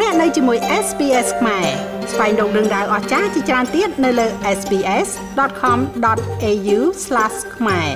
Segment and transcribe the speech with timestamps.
[0.00, 1.66] លោកអ្នកនៅជាមួយ SPS ខ្មែរ
[2.12, 4.26] ស្វែងរកដឹងដៅអស្ចារ្យជាច្រើនទៀតនៅលើ
[4.58, 6.78] SPS.com.au/
[7.56, 7.90] ខ្មែរ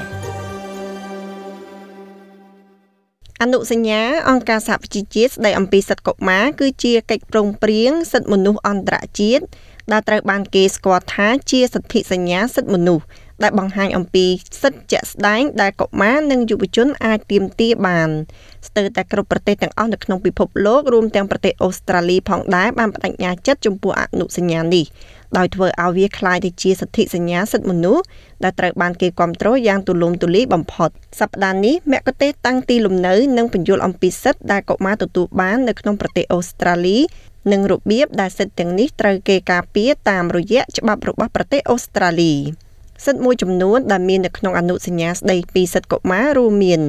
[3.42, 9.44] អនុសញ្ញាអង្គការសហប្រជាជាតិស្តីអំពីសិទ្ធិកុមារគឺជាកិច្ចព្រមព្រៀងសិទ្ធិមនុស្សអន្តរជាតិ
[9.92, 13.04] ដែលត្រូវបានគេស្គាល់ថាជាសន្ធិសញ្ញាសិទ្ធិមនុស្ស
[13.42, 14.26] ដែលបង្ហាញអំពី
[14.62, 18.10] សិទ្ធិជាក់ស្ដែងដែលកុមារនិងយុវជនអាចទាមទារបាន
[18.68, 24.86] ស្ទើរតែគ្រប់ប្រទេសទាំងអស់នៅក្នុងពិភពលោករួមទាំងប្រទេសអូស្ត្រាលីផងដែរបានបដិញ្ញាចិត្តចំពោះអនុសញ្ញានេះ
[25.38, 28.04] ដោយធ្វើឲ្យវាคล้ายទៅជាសន្ធិសញ្ញាសិទ្ធិមនុស្ស
[28.44, 36.98] ដែលត្រូវបានគេគ្រប់គ្រងយ៉ាងទូលំទូលាយបំផុតសប្តាហ៍នេះមគ្គុទ្ទេសក៍តាំងទីលំនៅនិងបញ្យល់អំពីសិទ្ធិដែលកុមារទទួលបាននៅក្នុងប្រទេសអូស្ត្រាលី
[37.52, 42.34] និងរបៀបដែលសិទ្ធិទាំងនេះត្រូវគេការពារតាមរយៈច្បាប់របស់ប្រទេសអូស្ត្រាលី
[43.05, 46.82] សិទ្ធិមួយចំនួនដែលមាននៅក្នុងអនុសញ្ញាស្តីពីសិទ្ធិកុមាររួមមាន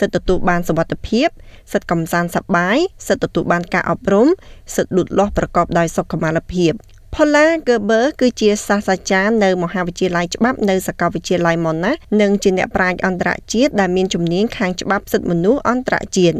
[0.00, 1.28] សិទ្ធិទទួលបានសុវត្ថិភាព
[1.72, 2.76] សិទ្ធិកំសាន្តសប្បាយ
[3.08, 4.28] សិទ្ធិទទួលបានការអប់រំ
[4.76, 6.72] សិទ្ធិលូតលាស់ប្រកបដោយសុខុមាលភាព
[7.14, 16.36] Paula Gerber គឺជាសាស្ត្រាចារ្យនៅមហាវិទ្យាល័យច្បាប់នៅសាកលវិទ្យាល័យ Monash និងជាអ្នកប្រាជ្ញអន្តរជាតិដែលមានជំនាញខាងច្បាប់សិទ្ធិមនុស្សអន្តរជាតិ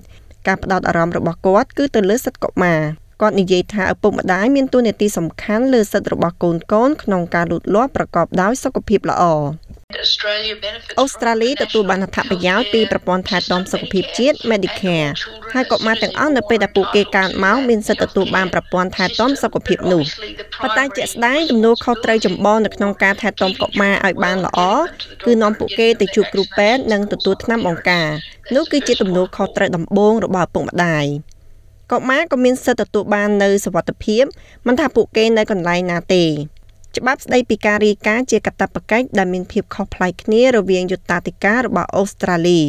[0.47, 2.81] ការផ្ដោតអារម្មណ៍របស់គាត់គឺទៅលើសិទ្ធិកុមារ
[3.23, 9.25] គាត់និយាយថាឪពុកម្ដាយមានតួនាទីសំខាន់លើសិទ្ធិរបស់កូនកូនក្នុងការលូតលាស់ប្រកបដោយសុខភាពល្អ
[11.01, 15.11] អូស្ត្រាលីទទួលបានអត្ថប្រយោជន៍ពីប្រព័ន្ធថែទាំសុខភាពជាតិ Medicare
[15.53, 20.03] ហើយកុមារទាំងអស់នៅពេលដែលពួកគេកើតមកមានសិទ្ធិទទួលបានប្រព័ន្ធថែទាំសុខភាពនោះ
[20.61, 24.61] ប៉ុន្តែជាក់ស្ដែងទំនួលខុសត្រូវចម្បងនៅក្នុងការថែទាំកុមារឲ្យបានល្អ
[25.27, 28.09] គឺនាំពួកគេទៅជួបគ្រូពេទ្យនិងទទួលថ្នាំបង្ការ
[28.55, 31.07] នោះគឺជាទំនួលខុសត្រូវដំបូងរបស់ឪពុកម្ដាយ
[31.93, 34.25] កុមារក៏មានសិទ្ធិទទួលបាននូវសុវត្ថិភាព
[34.67, 36.25] មិនថាពួកគេនៅកន្លែងណាទេ
[36.97, 42.61] ច្បាប់ស្តីពីការរាយការណ៍ជាកាតព្វកិច្ចដែលមានភាពខុសប្លែកគ្នារវាងយុត្តាធិការរបស់អូស្ត្រាលី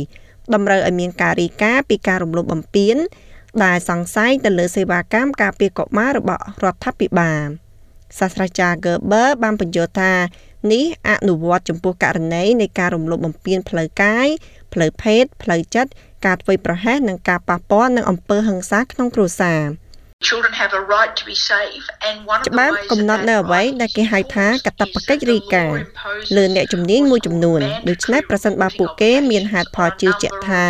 [0.54, 2.98] តម្រូវឲ្យមានការរាយការណ៍ពីការរំលោភបំពាន
[3.64, 7.46] ដែលសង្ស័យទៅលើសេវាកម្មការពារកុមាររបស់រដ្ឋាភិបាល
[8.20, 10.14] សាស្ត្រាចារ្យ Gerber បានបញ្យល់ថា
[10.72, 14.28] នេះអនុវត្តចំពោះករណីនៃការរំលោភបំពានផ្លូវកាយ
[14.74, 15.92] ផ្លូវភេទផ្លូវចិត្ត
[16.26, 19.62] ការធ្វើប្រហែសនិងការប៉ះពាល់នឹងអំពើហិង្សាក្នុងគ្រួសារ។
[20.30, 25.66] Children have a right to be safe and one of the ច្បាប់កំណត់នៅអ្វីដែលគេហៅថាកតបកិច្ចរីកា
[26.36, 30.64] លើអ្នកជំនាញមួយចំនួនដូច្នេះប្រសិនបើពួកគេមានហេតុផលជឿជាក់ថា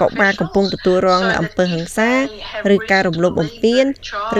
[0.00, 2.12] កុមារកំពុងទទួលរងនូវអំពើហិង្សា
[2.74, 3.84] ឬការរំលោភបំពាន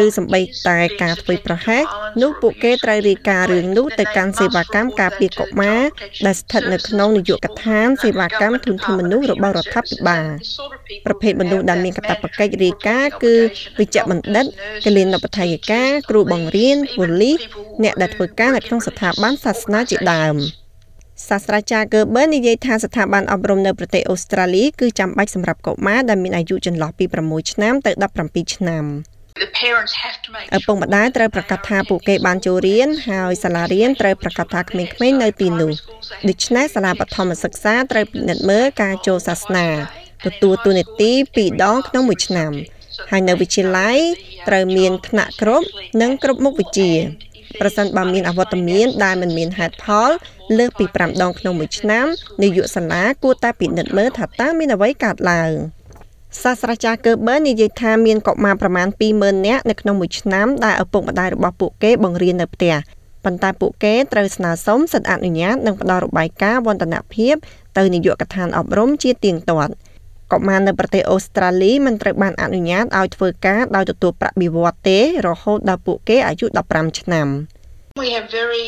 [0.02, 1.84] ឬសម្បីតែការធ្វើប្រហែស
[2.22, 5.80] នោះពួកគេត្រូវរាយការណ៍រឿងនោះទៅកាន់សេវាកម្មការពារកុមារ
[6.26, 10.26] ដែលស្ថិតនៅក្នុងនាយកដ្ឋានសេវាកម្មធនធានមនុស្សរបស់រដ្ឋាភិបាល
[11.06, 13.34] ប្រភេទមនុស្សដែលមានកាតព្វកិច្ចរាយការណ៍គឺ
[13.78, 14.44] វិជ្ជបណ្ឌិត
[14.86, 17.38] កលិនបដ្ឋាយិកាគ្រូបង្រៀនប៉ូលីស
[17.82, 20.36] អ្នកដែលធ្វើការនៅក្នុងស្ថាប័នសាសនាជាដើម។
[21.28, 27.92] សាស្ត្រាចារ្យ Gerber និយាយថាស្ថាប័នអប់រំនៅប្រទេសអូស្ត្រាលីគឺចាំបាច់សម្រាប់កុមារដែលមានអាយុចន្លោះពី6ឆ្នាំទៅ
[28.22, 28.84] 17ឆ្នាំ
[30.56, 35.72] ឪពុកម្ដាយត្រូវប្រកាសថាពួកគេបានចូលរៀនហើយសាលារៀនត្រូវប្រកាសថាក្មេងៗនៅទីនោះ
[36.28, 39.66] ដូច្នេះសាលាបឋមសិក្សាត្រូវពិនិត្យមើលការចូលសាសនា
[40.26, 42.52] ទទួលទូនាទី2ដងក្នុងមួយឆ្នាំ
[43.10, 43.98] ហើយនៅវិទ្យាល័យ
[44.48, 45.66] ត្រូវមានថ្នាក់គ្រប់
[46.00, 46.92] និងគ្រប់មុខវិជ្ជា
[47.60, 50.10] ប្រសិនបើមានអវត្តមានដែលមិនមានហេតុផល
[50.58, 52.06] លើសពី5ដងក្នុងមួយឆ្នាំ
[52.42, 55.52] នាយកសាលាគួរតែពិនិត្យមើលថាតើមានអ្វីកើតឡើង
[56.42, 62.74] សាស្ត្រាចារ្យ Gerber និយាយថាមានកុមារប្រមាណ20000នាក់នៅក្នុងមួយឆ្នាំដែលឪពុកម្ដាយរបស់ពួកគេបង្រៀននៅផ្ទះ
[63.24, 67.34] ប៉ុន្តែពួកគេត្រូវស្នើសុំសិទ្ធិអនុញ្ញាតនិងផ្ដល់របាយការណ៍វឌ្ឍនភាព
[67.78, 69.72] ទៅនាយកដ្ឋានអប់រំជាទៀងទាត់
[70.32, 77.28] កុមារនៅប្រទេសអូស្ត្រាលីមិនត្រូវបានអនុញ្ញាតឲ្យធ្វើការដោយទទួលប្រាក់បៀវត្សទេ រហូតដល់ពួកគេអាយុ15ឆ្នាំ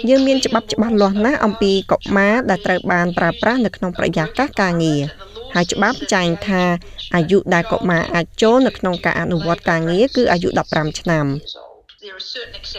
[0.09, 5.03] យើងមានច្បាប់ច្បាស់លាស់ណាស់អំពីកុមារដែលត្រូវបានប្រើប្រាស់នៅក្នុងប្រយាកាសការងារ
[5.55, 6.63] ហើយច្បាប់ចែងថា
[7.15, 11.27] អាយុដែលកុមារអាចចូលនៅក្នុងការអនុវត្តការងារគឺអាយុ15ឆ្នាំ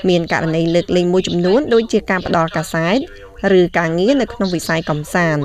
[0.10, 2.98] មានករណីលើកលែងមួយចំនួនដូចជាការផ្ដល់កាសែត
[3.60, 5.44] ឬការងារនៅក្នុងវិស័យកំសាន្ត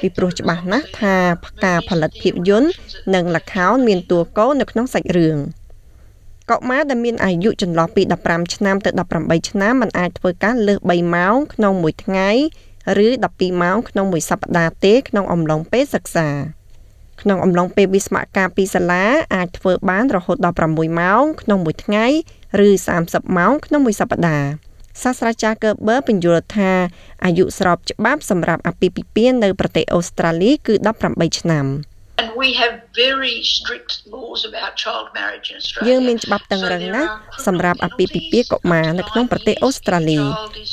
[0.00, 1.16] ពីព្រោះច្បាស់ណាស់ថា
[1.64, 2.70] ការផលិតភាពយន្ត
[3.14, 5.38] និងល្ខោនមានតួកោនៅក្នុងសាច់រឿង
[6.50, 8.90] កុមារដែលមានអាយុចន្លោះពី15ឆ្នាំទៅ
[9.20, 12.30] 18ឆ្នាំមិនអាចធ្វើការលើស3ម៉ោងក្នុងមួយថ្ងៃ
[13.06, 16.28] ឬ12ម៉ោងក្នុងមួយសប្តាហ៍ទេក្នុងអំឡុងពេលសិក្សា
[17.22, 19.04] ក្នុងអំឡុងពេលវិស្មការពីសាលា
[19.34, 22.06] អាចធ្វើបានរហូតដល់6ម៉ោងក្នុងមួយថ្ងៃ
[22.66, 22.68] ឬ
[23.02, 24.69] 30ម៉ោងក្នុងមួយសប្តាហ៍
[25.02, 26.70] សាស្ត្រាចារ្យ Gerber ពន្យល់ថា
[27.24, 30.74] អាយុស្របច្បាប់សម្រាប់អាពាហ៍ពិពាហ៍នៅប្រទេសអូស្ត្រាលីគឺ
[31.06, 31.66] 18ឆ្នាំ។
[32.20, 32.74] And we have
[33.04, 35.86] very strict laws about child marriage in Australia.
[35.88, 37.10] យើងមានច្បាប់តឹងរឹងណាស់
[37.46, 40.20] សម្រាប់អាពាហ៍ពិពាហ៍កុមារនៅក្នុងប្រទេសអូស្ត្រាលី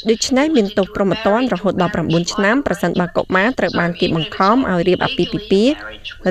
[0.09, 5.73] ដូច្នេះមានទោសប្រមទ័នរហូតដល់9ឆ្នាំប្រសិនបើកុមារត្រូវបានគេបង្ខំឲ្យរៀបអាពាហ៍ពិពាហ៍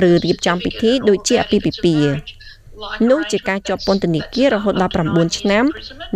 [0.09, 2.36] ឬរៀបចំពិធីដូចជាអាពាហ៍ពិពាហ៍
[3.09, 5.63] នោះជាការជាប់ពន្ធនាគាររហូតដល់9ឆ្នាំ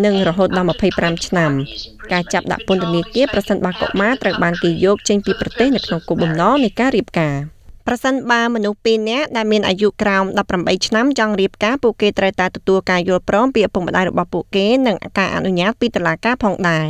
[0.06, 1.52] និងរហូតដល់25ឆ្នាំ
[2.12, 7.36] ការចាប់ដាក់ពន្ធនាគារប្រសិនបើកុមារត្រូវបានគេយកចេញពីប្រទេសនៅក្នុងគោលបំណងនៃការរៀបការ
[7.88, 10.26] ប្រសិនបើមនុស្ស2នាក់ដែលមានអាយុក្រោម
[10.56, 16.88] 18ឆ្នាំចង់រៀបការពួកគេត្រូវតែទទួលការយល់ព្រមពីឪពុកម្ដាយរបស់ពួកគេនិងការអនុញ្ញាតពីតុលាការផងដែរ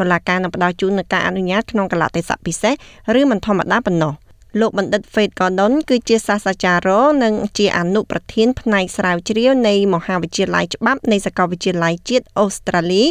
[0.00, 2.74] តុលាការនឹងផ្ដល់ជូននូវការអនុញ្ញាតក្នុងកលៈទេសៈពិសេស
[3.18, 4.12] ឬមិនធម្មតាប៉ុណ្ណោះ
[4.60, 13.04] លោកបណ្ឌិត Faith Gordon គឺជាសាស្ត្រាចារ្យរងនិងជាអនុប្រធានផ្នែកស្រាវជ្រាវនៃមហាវិទ្យាល័យច្បាប់នៃសាកលវិទ្យាល័យជាតិអូស្ត្រាលី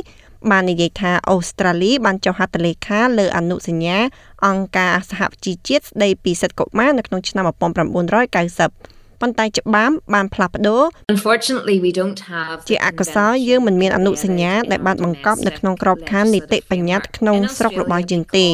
[0.51, 3.97] បាននិយាយថាអូស្ត្រាលីបានចុះហត្ថលេខាលើអនុសញ្ញា
[4.45, 10.83] អង្គការសហជីវជាតិស្ដីពីសិទ្ធិកុមារនៅក្នុងឆ្នាំ1990 ប៉ុន្តែច្បាប់បានផ្លាស់ប្ដូរ
[11.13, 18.47] Unfortunately we don't have ជាអកុសលយើងមិនមានអនុសញ្ញាដែលបានបង្កប់នៅក្នុងក្របខ័ណ្ឌនីតិបញ្ញត្តិក្នុងស្រុករបស់យើងទេ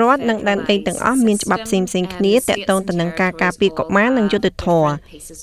[0.00, 4.90] រដ្ឋនិងដែនដីទាំងអស់មានច្បាប់ផ្សេងៗគ្នាទាក់ទងទៅនឹងការការពារកុមារនិងយុត្តិធម៌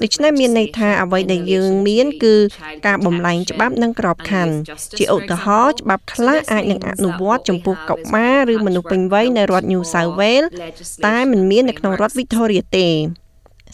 [0.04, 2.36] ដូច្នេះមានន័យថាអ្វីដែលយើងមានគឺ
[2.88, 4.54] ការបំលែងច្បាប់និងក្របខ័ណ្ឌ
[4.98, 10.50] ជាឧទាហរណ៍ច្បាប់ខ្លះអាចនឹងអនុវត្តចំពោះកុមារឬមនុស្សពេញវ័យនៅរដ្ឋ New South Wales
[11.08, 12.90] តែមិនមាននៅក្នុងរដ្ឋ Victoria ទេ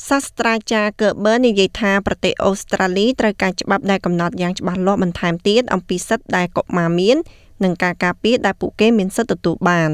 [0.09, 7.17] សាស្ត្រាចារ្យ Gerber និយាយថាប្រទេសអូស្ត្រាលីត្រូវការច្បាប់ដែលកំណត់យ៉ាងច្បាស់លាស់បន្ថែមទៀតអំពីសិទ្ធិដែលកុមារមាន
[7.63, 9.91] និងការការពារដែលពួកគេមានសិទ្ធិទទួលបាន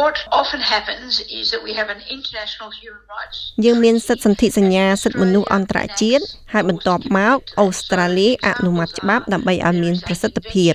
[0.00, 10.72] What often happens is that we have an international human rights យើងមានសិទ្ធិសន្ធិសញ្ញាសិទ្ធិមនុស្សអន្តរជាតិហើយបន្ទាប់មកអូស្ត្រាលីអនុម័តច្បាប់ដើម្បីឲ្យមានប្រសិទ្ធភាព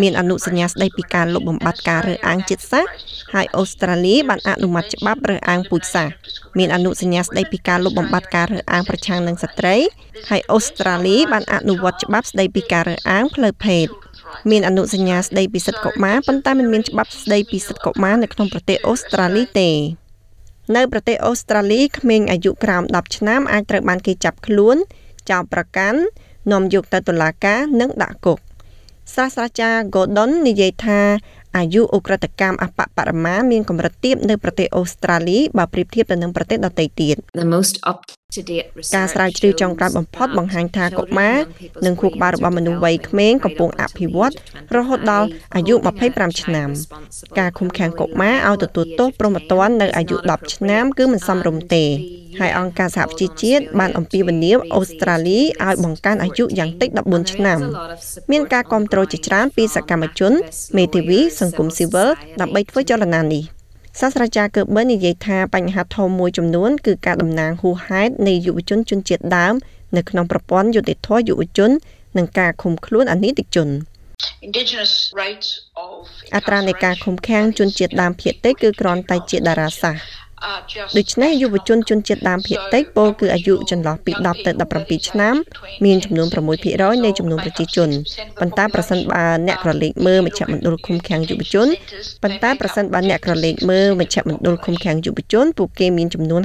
[0.00, 2.90] មានអនុសញ្ញាស្ដីពីការលុបបំបាត់ការរើសអើងជាតិសាសន៍
[3.34, 6.14] ហើយអូស្ត្រាលីបានអនុម័តច្បាប់រើសអើងពូជសាសន៍
[6.58, 9.76] មានអនុសញ្ញាស្ដីពីការលុបបំបាត់ការរើសអើងប្រឆាំងនឹងស្ត្រី
[10.30, 13.86] ហើយអូស្ត្រាលីបានអនុវត្តច្បាប់ស្ដីពីការរើសអើងផ្លូវភេទ
[14.50, 19.70] មានអនុសញ្ញាស្ដីពីសិទ្ធិកុមារប៉ុន្តែមិនមានច្បាប់ស្ដីពីសិទ្ធិកុមារនៅក្នុងប្រទេសអូស្ត្រាលីទេ
[20.76, 24.76] នៅប្រទេសអូស្ត្រាលីក្មេងអាយុក្រោម10ឆ្នាំអាចត្រូវបានគេចាប់ខ្លួន
[25.30, 26.00] ចោទប្រកាន់
[26.52, 28.38] នាំយកទៅតុលាការនិងដាក់គុក
[29.14, 31.00] សាស្ត្រាចារ្យ Gordon និយាយថា
[31.56, 38.19] អាយុអ ுக ្រិតកម្មអបបរមាមានកម្រិតទាបនៅប្រទេសអូស្ត្រាលីបើប្រៀបធៀបទៅនឹងប្រទេសដទៃទៀត the most up to date
[38.94, 41.36] ការស្រាវជ្រាវចុងក្រោយបំផុតបង្ហាញថាកុមារ
[41.86, 44.34] និងខួរក្បាលរបស់មនុស្សវ័យក្មេងកំពុងអភិវឌ្ឍ
[44.76, 45.74] រហូតដល់អាយុ
[46.08, 46.68] 25ឆ្នាំ
[47.38, 51.84] ការឃុំឃាំងកុមារឲ្យទទួលទោសព្រហ្មទណ្ឌនៅអាយុ10ឆ្នាំគឺមិនសមរម្យទេ
[52.38, 57.58] ហើយអង្គការសហប្រជាជាតិបានអំពាវនាវអូស្ត្រាលីឲ្យបង្កើនអាយុយ៉ាងតិច14ឆ្នាំ
[58.30, 60.32] មានការគ្រប់គ្រងជាច្រើនពីសកម្មជន
[60.76, 62.08] មេធាវីសង្គមស៊ីវិល
[62.40, 63.59] ដើម្បីធ្វើចលនានេះ
[63.98, 69.54] សាស្ត្រាចារ្យកើប៊ិននិយាយថាបញ្ហាធំមួយចំនួនគឺការតំណាងហួសហេតុនៃយុវជនជនជាតិដើម
[69.96, 71.70] នៅក្នុងប្រព័ន្ធយុតិធធយុវជន
[72.16, 73.68] និងការឃុំខ្លួនអនីតិជន
[74.46, 74.92] indigenous
[75.22, 75.50] rates
[75.86, 76.00] of
[76.36, 80.29] អត្រានៃការឃុំឃាំងជនជាតិដើមភាគតិចគឺគ្រាន់តែជាតារាសាស្ត្រ are just
[80.98, 84.50] ដូច្នេះយុវជនជនជាតិដើមភាគតិចពោលគឺអាយុចន្លោះពី10ទៅ
[84.80, 85.34] 17ឆ្នាំ
[85.84, 86.28] មានចំនួន
[86.66, 87.90] 6%នៃចំនួនប្រជាជន
[88.40, 91.68] ប៉ុន្តែប្រសិនបើអ្នកក្រឡេកមើលមជ្ឈមណ្ឌលឃុំឃាំងយុវជន
[92.22, 96.42] ប៉ុន្តែប្រសិនបើអ្នកក្រឡេកមើលមជ្ឈមណ្ឌលឃុំឃាំងយុវជនពួកគេមានចំនួន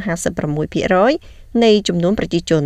[0.80, 2.64] 56%នៃចំនួនប្រជាជន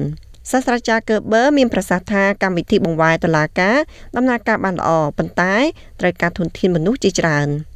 [0.52, 3.78] សាស្ត្រាចារ្យ Gerber មានប្រសាសន៍ថាកម្មវិធីបង្វែរតុលាការ
[4.16, 5.56] ដំណើរការបានល្អប៉ុន្តែ
[6.00, 7.50] ត្រូវការធនធានមនុស្សជាច្រើន។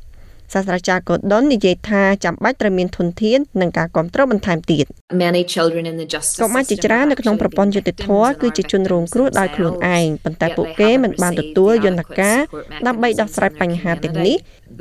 [0.53, 4.85] សាស្ត្រាចារ្យកូដុននិយាយថាចាំបាច់ត្រូវមានធនធាននិងការគ្រប់គ្រងបន្ថែមទៀត
[5.23, 8.07] many children in the justice កុមារជាច្រើននៅក្នុងប្រព័ន្ធយុតិធធ
[8.41, 12.39] គឺជាជនរងគ្រោះដោយខ្លួនឯងប៉ុន្តែពួកគេមិនបានទទួលយន្តការ
[12.87, 14.37] ដើម្បីដោះស្រាយបញ្ហាទាំងនេះ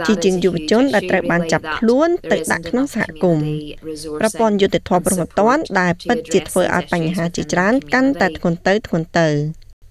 [0.07, 3.45] ជាជាងយុវជនដែលត្រូវបានចាប់ខ្លួនទៅដាក់ក្នុងសហគមន៍
[4.21, 9.29] ប្រព័ន្ធយុតិធធប្រមត្តនដែលពិតជាធ្វើឲ្យបញ្ហាជាច្រើនកាន់តែធ្ងន់ទៅធ្ងន់ទៅ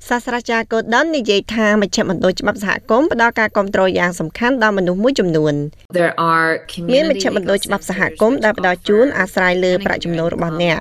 [0.09, 5.53] សាស្ត្រាចារ្យកូដុននិយាយថាមជ្ឈមណ្ឌលច្បាប់សហគមន៍ផ្ដល់ការគ្រប់គ្រងយ៉ាងសំខាន់ដល់មនុស្សមួយចំនួន
[5.97, 6.49] there are
[6.93, 10.77] មានមជ្ឈមណ្ឌលច្បាប់សហគមន៍ដែលផ្ដល់ជូនអាស្រ័យលើប្រាក់ចំណូលរបស់អ្នក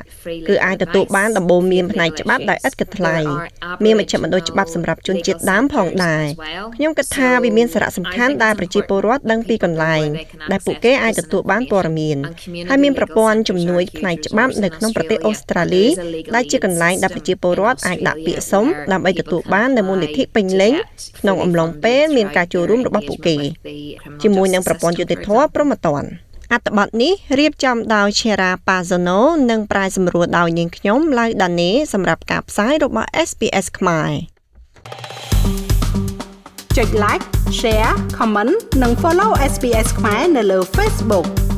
[0.48, 3.16] គឺអាចទទួលបានដំបូន្មានផ្នែកច្បាប់ដោយឥតគិតថ្លៃ
[3.84, 6.24] មានមជ្ឈមណ្ឌលច្បាប់សម្រាប់ជនជាតិដើមផងដែរ
[6.76, 10.06] ខ្ញុំគិតថាវាមានសារៈសំខាន់ដែលប្រជាពលរដ្ឋដឹងពីកន្លែង
[10.52, 12.18] ដែលពួកគេអាចទទួលបានព័ត៌មាន
[12.70, 15.86] ហើយមានប្រព័ន្ធជំនួយផ្នែកច្បាប់នៅក្នុងប្រទេសអូស្ត្រាលី
[16.34, 20.72] ដែលជាកន្លែងដែលប្រជាពលរដ្ឋអាចដាក់ពាក្យសុំដើម្បីដើម្បីទទួលបាននូវមូលនិធិពេញលេញ
[21.18, 23.36] ក្នុងអំឡុងពេលមានការចូលរួមរបស់ពួកគេ
[24.22, 26.04] ជាមួយនឹងប្រព័ន្ធយុតិធធម៌ប្រមត្តន
[26.52, 34.10] អត្ថបទនេះរៀបចំដោយ Chera Pazono និងប្រាយសម្រួលដោយនាងខ្ញុំឡៅដានេសម្រាប់ការផ្សាយរបស់ SPS ខ្មែរ
[36.76, 37.24] ចុច like
[37.60, 41.49] share comment និង follow SPS ខ្មែរនៅលើ Facebook